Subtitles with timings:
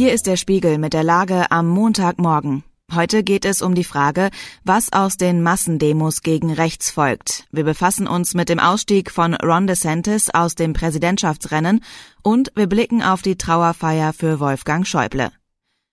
[0.00, 2.64] Hier ist der Spiegel mit der Lage am Montagmorgen.
[2.90, 4.30] Heute geht es um die Frage,
[4.64, 7.46] was aus den Massendemos gegen rechts folgt.
[7.52, 11.84] Wir befassen uns mit dem Ausstieg von Ron DeSantis aus dem Präsidentschaftsrennen
[12.22, 15.32] und wir blicken auf die Trauerfeier für Wolfgang Schäuble.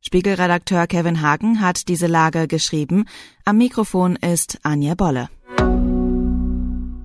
[0.00, 3.04] Spiegelredakteur Kevin Hagen hat diese Lage geschrieben.
[3.44, 5.28] Am Mikrofon ist Anja Bolle.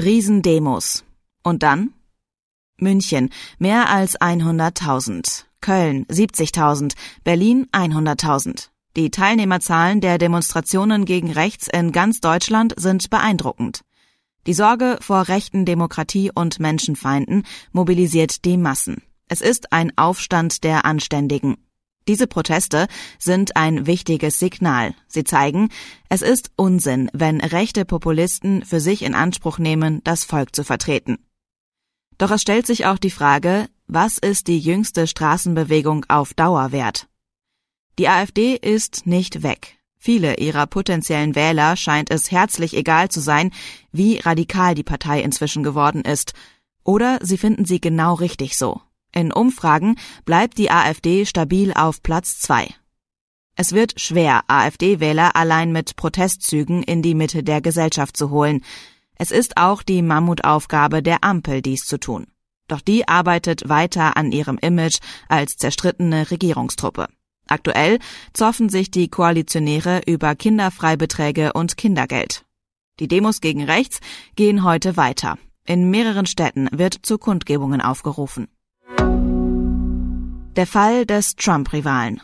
[0.00, 1.02] Riesendemos.
[1.42, 1.94] Und dann?
[2.78, 5.46] München mehr als 100.000.
[5.66, 6.92] Köln 70.000.
[7.24, 8.68] Berlin 100.000.
[8.94, 13.80] Die Teilnehmerzahlen der Demonstrationen gegen rechts in ganz Deutschland sind beeindruckend.
[14.46, 17.42] Die Sorge vor rechten Demokratie und Menschenfeinden
[17.72, 19.02] mobilisiert die Massen.
[19.26, 21.56] Es ist ein Aufstand der Anständigen.
[22.06, 22.86] Diese Proteste
[23.18, 24.94] sind ein wichtiges Signal.
[25.08, 25.70] Sie zeigen,
[26.08, 31.18] es ist Unsinn, wenn rechte Populisten für sich in Anspruch nehmen, das Volk zu vertreten.
[32.18, 37.08] Doch es stellt sich auch die Frage, was ist die jüngste Straßenbewegung auf Dauer wert?
[37.98, 39.76] Die AfD ist nicht weg.
[39.96, 43.52] Viele ihrer potenziellen Wähler scheint es herzlich egal zu sein,
[43.92, 46.32] wie radikal die Partei inzwischen geworden ist.
[46.84, 48.80] Oder sie finden sie genau richtig so.
[49.12, 52.68] In Umfragen bleibt die AfD stabil auf Platz zwei.
[53.56, 58.62] Es wird schwer, AfD-Wähler allein mit Protestzügen in die Mitte der Gesellschaft zu holen.
[59.14, 62.26] Es ist auch die Mammutaufgabe der Ampel, dies zu tun.
[62.68, 64.98] Doch die arbeitet weiter an ihrem Image
[65.28, 67.08] als zerstrittene Regierungstruppe.
[67.48, 67.98] Aktuell
[68.32, 72.44] zoffen sich die Koalitionäre über Kinderfreibeträge und Kindergeld.
[72.98, 74.00] Die Demos gegen rechts
[74.34, 75.38] gehen heute weiter.
[75.64, 78.48] In mehreren Städten wird zu Kundgebungen aufgerufen.
[80.56, 82.22] Der Fall des Trump-Rivalen.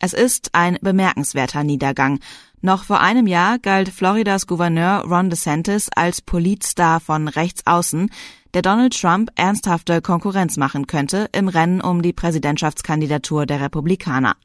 [0.00, 2.20] Es ist ein bemerkenswerter Niedergang.
[2.62, 8.10] Noch vor einem Jahr galt Floridas Gouverneur Ron DeSantis als Politstar von rechts außen,
[8.52, 14.36] der Donald Trump ernsthafte Konkurrenz machen könnte im Rennen um die Präsidentschaftskandidatur der Republikaner.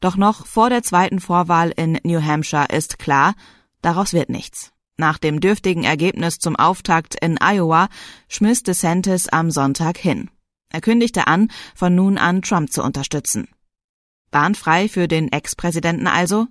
[0.00, 3.34] Doch noch vor der zweiten Vorwahl in New Hampshire ist klar,
[3.80, 4.72] daraus wird nichts.
[4.96, 7.88] Nach dem dürftigen Ergebnis zum Auftakt in Iowa
[8.28, 10.30] schmiss DeSantis am Sonntag hin.
[10.70, 13.48] Er kündigte an, von nun an Trump zu unterstützen.
[14.30, 16.46] Bahnfrei für den Ex-Präsidenten also?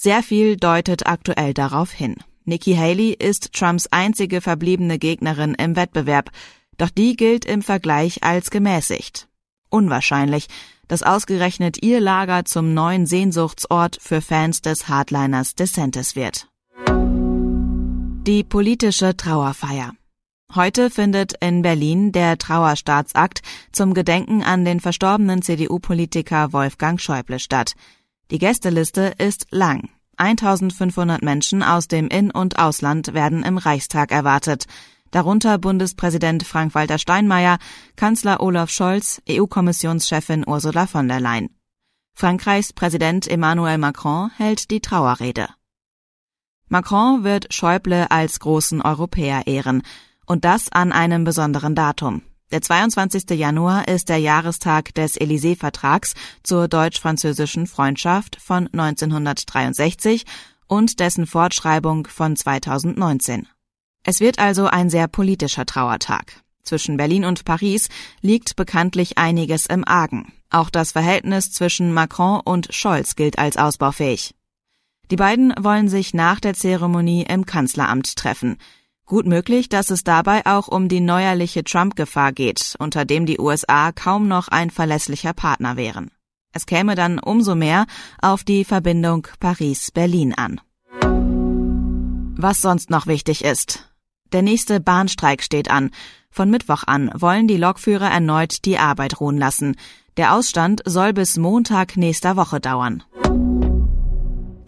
[0.00, 2.14] Sehr viel deutet aktuell darauf hin.
[2.44, 6.30] Nikki Haley ist Trumps einzige verbliebene Gegnerin im Wettbewerb,
[6.76, 9.26] doch die gilt im Vergleich als gemäßigt.
[9.70, 10.46] Unwahrscheinlich,
[10.86, 16.46] dass ausgerechnet ihr Lager zum neuen Sehnsuchtsort für Fans des Hardliners DeSantis wird.
[18.24, 19.94] Die politische Trauerfeier.
[20.54, 23.42] Heute findet in Berlin der Trauerstaatsakt
[23.72, 27.74] zum Gedenken an den verstorbenen CDU-Politiker Wolfgang Schäuble statt.
[28.30, 29.88] Die Gästeliste ist lang.
[30.16, 34.66] 1500 Menschen aus dem In- und Ausland werden im Reichstag erwartet
[35.10, 37.58] darunter Bundespräsident Frank-Walter Steinmeier,
[37.96, 41.50] Kanzler Olaf Scholz, EU-Kommissionschefin Ursula von der Leyen.
[42.14, 45.48] Frankreichs Präsident Emmanuel Macron hält die Trauerrede.
[46.68, 49.82] Macron wird Schäuble als großen Europäer ehren,
[50.26, 52.22] und das an einem besonderen Datum.
[52.50, 53.28] Der 22.
[53.38, 60.24] Januar ist der Jahrestag des Élysée-Vertrags zur deutsch-französischen Freundschaft von 1963
[60.66, 63.46] und dessen Fortschreibung von 2019.
[64.02, 66.42] Es wird also ein sehr politischer Trauertag.
[66.62, 67.88] Zwischen Berlin und Paris
[68.22, 70.32] liegt bekanntlich einiges im Argen.
[70.48, 74.34] Auch das Verhältnis zwischen Macron und Scholz gilt als ausbaufähig.
[75.10, 78.56] Die beiden wollen sich nach der Zeremonie im Kanzleramt treffen.
[79.08, 83.90] Gut möglich, dass es dabei auch um die neuerliche Trump-Gefahr geht, unter dem die USA
[83.90, 86.10] kaum noch ein verlässlicher Partner wären.
[86.52, 87.86] Es käme dann umso mehr
[88.20, 90.60] auf die Verbindung Paris-Berlin an.
[92.36, 93.90] Was sonst noch wichtig ist.
[94.32, 95.90] Der nächste Bahnstreik steht an.
[96.30, 99.76] Von Mittwoch an wollen die Lokführer erneut die Arbeit ruhen lassen.
[100.18, 103.02] Der Ausstand soll bis Montag nächster Woche dauern.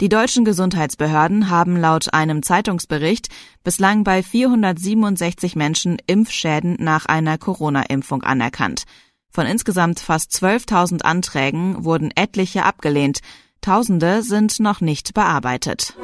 [0.01, 3.29] Die deutschen Gesundheitsbehörden haben laut einem Zeitungsbericht
[3.63, 8.85] bislang bei 467 Menschen Impfschäden nach einer Corona-Impfung anerkannt.
[9.31, 13.19] Von insgesamt fast 12.000 Anträgen wurden etliche abgelehnt.
[13.61, 15.95] Tausende sind noch nicht bearbeitet.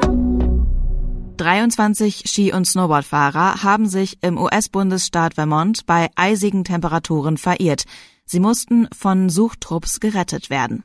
[1.39, 7.85] 23 Ski- und Snowboardfahrer haben sich im US-Bundesstaat Vermont bei eisigen Temperaturen verirrt.
[8.27, 10.85] Sie mussten von Suchtrupps gerettet werden.